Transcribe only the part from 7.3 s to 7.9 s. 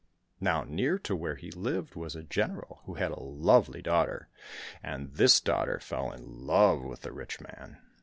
man.